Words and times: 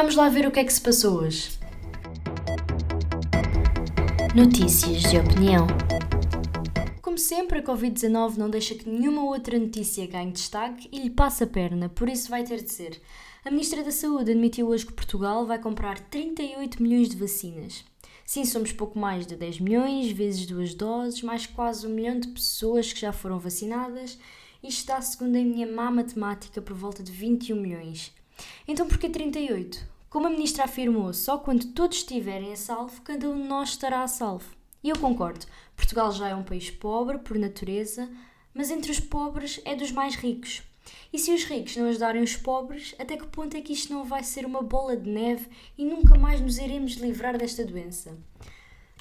Vamos 0.00 0.14
lá 0.14 0.28
ver 0.28 0.46
o 0.46 0.52
que 0.52 0.60
é 0.60 0.64
que 0.64 0.72
se 0.72 0.80
passou 0.80 1.22
hoje. 1.22 1.58
Notícias 4.32 5.02
de 5.02 5.18
opinião. 5.18 5.66
Como 7.02 7.18
sempre, 7.18 7.58
a 7.58 7.62
Covid-19 7.64 8.36
não 8.36 8.48
deixa 8.48 8.76
que 8.76 8.88
nenhuma 8.88 9.24
outra 9.24 9.58
notícia 9.58 10.06
ganhe 10.06 10.30
destaque 10.30 10.88
e 10.92 11.00
lhe 11.00 11.10
passe 11.10 11.42
a 11.42 11.48
perna, 11.48 11.88
por 11.88 12.08
isso 12.08 12.30
vai 12.30 12.44
ter 12.44 12.62
de 12.62 12.70
ser. 12.70 13.02
A 13.44 13.50
Ministra 13.50 13.82
da 13.82 13.90
Saúde 13.90 14.30
admitiu 14.30 14.68
hoje 14.68 14.86
que 14.86 14.92
Portugal 14.92 15.44
vai 15.44 15.58
comprar 15.58 15.98
38 15.98 16.80
milhões 16.80 17.08
de 17.08 17.16
vacinas. 17.16 17.84
Sim, 18.24 18.44
somos 18.44 18.70
pouco 18.70 18.96
mais 18.96 19.26
de 19.26 19.34
10 19.34 19.58
milhões, 19.58 20.12
vezes 20.12 20.46
duas 20.46 20.74
doses, 20.74 21.22
mais 21.22 21.44
quase 21.44 21.84
um 21.88 21.90
milhão 21.90 22.20
de 22.20 22.28
pessoas 22.28 22.92
que 22.92 23.00
já 23.00 23.12
foram 23.12 23.40
vacinadas. 23.40 24.16
Isto 24.62 24.78
está, 24.78 25.00
segundo 25.00 25.34
a 25.34 25.42
minha 25.42 25.66
má 25.66 25.90
matemática, 25.90 26.62
por 26.62 26.76
volta 26.76 27.02
de 27.02 27.10
21 27.10 27.60
milhões. 27.60 28.16
Então 28.66 28.86
porquê 28.86 29.08
38? 29.08 29.86
Como 30.10 30.26
a 30.26 30.30
ministra 30.30 30.64
afirmou, 30.64 31.12
só 31.12 31.38
quando 31.38 31.72
todos 31.72 31.98
estiverem 31.98 32.52
a 32.52 32.56
salvo, 32.56 33.02
cada 33.02 33.28
um 33.28 33.42
de 33.42 33.48
nós 33.48 33.70
estará 33.70 34.02
a 34.02 34.08
salvo. 34.08 34.56
E 34.82 34.88
eu 34.88 34.98
concordo, 34.98 35.44
Portugal 35.76 36.10
já 36.12 36.28
é 36.28 36.34
um 36.34 36.42
país 36.42 36.70
pobre, 36.70 37.18
por 37.18 37.38
natureza, 37.38 38.08
mas 38.54 38.70
entre 38.70 38.90
os 38.90 39.00
pobres 39.00 39.60
é 39.64 39.74
dos 39.74 39.92
mais 39.92 40.14
ricos. 40.14 40.62
E 41.12 41.18
se 41.18 41.32
os 41.32 41.44
ricos 41.44 41.76
não 41.76 41.88
ajudarem 41.88 42.22
os 42.22 42.36
pobres, 42.36 42.94
até 42.98 43.16
que 43.16 43.26
ponto 43.26 43.56
é 43.56 43.60
que 43.60 43.72
isto 43.72 43.92
não 43.92 44.04
vai 44.04 44.22
ser 44.22 44.46
uma 44.46 44.62
bola 44.62 44.96
de 44.96 45.08
neve 45.08 45.46
e 45.76 45.84
nunca 45.84 46.18
mais 46.18 46.40
nos 46.40 46.58
iremos 46.58 46.94
livrar 46.94 47.36
desta 47.36 47.64
doença? 47.64 48.16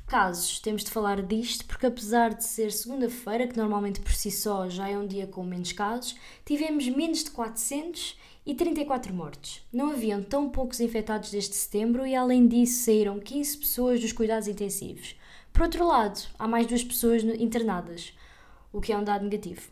Casos, 0.08 0.60
temos 0.60 0.86
de 0.86 0.90
falar 0.90 1.22
disto 1.22 1.66
porque, 1.66 1.86
apesar 1.86 2.34
de 2.34 2.46
ser 2.46 2.72
segunda-feira, 2.72 3.46
que 3.46 3.58
normalmente 3.58 4.00
por 4.00 4.14
si 4.14 4.32
só 4.32 4.70
já 4.70 4.88
é 4.88 4.98
um 4.98 5.06
dia 5.06 5.28
com 5.28 5.44
menos 5.44 5.74
casos, 5.74 6.16
tivemos 6.46 6.88
menos 6.88 7.26
de 7.26 7.32
400 7.32 8.18
e 8.46 8.56
34 8.56 9.14
mortes. 9.14 9.62
Não 9.72 9.92
haviam 9.92 10.24
tão 10.24 10.50
poucos 10.50 10.80
infectados 10.80 11.30
desde 11.30 11.54
setembro 11.56 12.08
e, 12.08 12.16
além 12.16 12.48
disso, 12.48 12.86
saíram 12.86 13.20
15 13.20 13.58
pessoas 13.58 14.00
dos 14.00 14.14
cuidados 14.14 14.48
intensivos. 14.48 15.14
Por 15.52 15.64
outro 15.64 15.86
lado, 15.86 16.22
há 16.40 16.48
mais 16.48 16.66
duas 16.68 16.86
pessoas 16.86 17.22
internadas, 17.26 18.14
o 18.72 18.80
que 18.80 18.94
é 18.94 18.98
um 18.98 19.03
dado 19.03 19.26
negativo. 19.26 19.70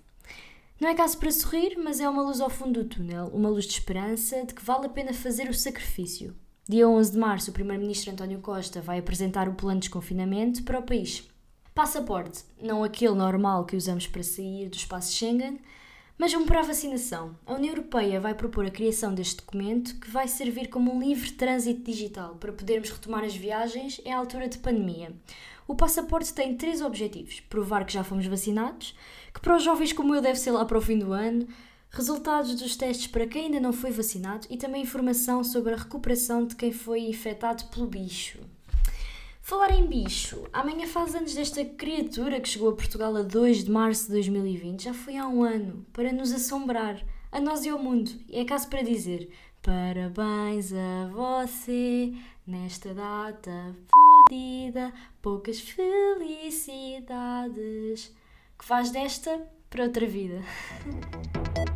Não 0.77 0.89
é 0.89 0.95
caso 0.95 1.17
para 1.17 1.31
sorrir, 1.31 1.77
mas 1.77 2.01
é 2.01 2.09
uma 2.09 2.21
luz 2.21 2.41
ao 2.41 2.49
fundo 2.49 2.83
do 2.83 2.89
túnel, 2.89 3.31
uma 3.33 3.47
luz 3.47 3.63
de 3.63 3.71
esperança 3.71 4.43
de 4.43 4.53
que 4.53 4.65
vale 4.65 4.87
a 4.87 4.89
pena 4.89 5.13
fazer 5.13 5.49
o 5.49 5.53
sacrifício. 5.53 6.35
Dia 6.67 6.89
11 6.89 7.11
de 7.11 7.19
março, 7.19 7.51
o 7.51 7.53
Primeiro-Ministro 7.53 8.11
António 8.11 8.39
Costa 8.39 8.81
vai 8.81 8.97
apresentar 8.97 9.47
o 9.47 9.53
plano 9.53 9.79
de 9.79 9.85
desconfinamento 9.85 10.63
para 10.63 10.79
o 10.79 10.83
país. 10.83 11.23
Passaporte, 11.75 12.43
não 12.59 12.83
aquele 12.83 13.13
normal 13.13 13.65
que 13.65 13.75
usamos 13.75 14.07
para 14.07 14.23
sair 14.23 14.67
do 14.67 14.75
espaço 14.75 15.13
Schengen, 15.13 15.59
mas 16.17 16.33
um 16.33 16.43
para 16.43 16.61
a 16.61 16.63
vacinação. 16.63 17.37
A 17.45 17.53
União 17.53 17.71
Europeia 17.71 18.19
vai 18.19 18.33
propor 18.33 18.65
a 18.65 18.71
criação 18.71 19.13
deste 19.13 19.37
documento 19.37 19.99
que 19.99 20.09
vai 20.09 20.27
servir 20.27 20.67
como 20.69 20.91
um 20.91 20.99
livre 20.99 21.33
trânsito 21.33 21.83
digital 21.83 22.33
para 22.39 22.51
podermos 22.51 22.89
retomar 22.89 23.23
as 23.23 23.35
viagens 23.35 24.01
em 24.03 24.11
altura 24.11 24.49
de 24.49 24.57
pandemia. 24.57 25.13
O 25.67 25.75
passaporte 25.75 26.33
tem 26.33 26.57
três 26.57 26.81
objetivos: 26.81 27.41
provar 27.41 27.85
que 27.85 27.93
já 27.93 28.03
fomos 28.03 28.25
vacinados, 28.25 28.95
que 29.31 29.39
para 29.39 29.55
os 29.55 29.61
jovens 29.61 29.93
como 29.93 30.15
eu 30.15 30.21
deve 30.21 30.39
ser 30.39 30.49
lá 30.49 30.65
para 30.65 30.79
o 30.79 30.81
fim 30.81 30.97
do 30.97 31.13
ano, 31.13 31.47
resultados 31.95 32.53
dos 32.55 32.75
testes 32.75 33.07
para 33.07 33.25
quem 33.25 33.45
ainda 33.45 33.59
não 33.59 33.73
foi 33.73 33.89
vacinado 33.89 34.45
e 34.49 34.57
também 34.57 34.83
informação 34.83 35.43
sobre 35.43 35.73
a 35.73 35.77
recuperação 35.77 36.45
de 36.45 36.55
quem 36.55 36.71
foi 36.71 37.01
infectado 37.01 37.65
pelo 37.65 37.87
bicho. 37.87 38.39
Falar 39.41 39.71
em 39.71 39.85
bicho, 39.85 40.43
amanhã 40.51 40.87
faz 40.87 41.15
anos 41.15 41.33
desta 41.33 41.63
criatura 41.63 42.41
que 42.41 42.49
chegou 42.49 42.69
a 42.69 42.75
Portugal 42.75 43.15
a 43.15 43.21
2 43.21 43.63
de 43.63 43.71
março 43.71 44.07
de 44.07 44.13
2020, 44.13 44.83
já 44.83 44.93
foi 44.93 45.17
há 45.17 45.27
um 45.27 45.43
ano, 45.43 45.85
para 45.93 46.11
nos 46.11 46.33
assombrar, 46.33 47.01
a 47.31 47.39
nós 47.39 47.63
e 47.63 47.69
ao 47.69 47.79
mundo. 47.79 48.11
E 48.27 48.39
é 48.39 48.45
caso 48.45 48.67
para 48.67 48.81
dizer 48.81 49.29
parabéns 49.61 50.73
a 50.73 51.09
você, 51.11 52.13
Nesta 52.47 52.93
data 52.93 53.75
fodida, 53.89 54.93
poucas 55.19 55.59
felicidades. 55.59 58.13
Que 58.55 58.63
faz 58.63 58.91
desta 58.91 59.49
para 59.67 59.85
outra 59.85 60.05
vida. 60.05 60.43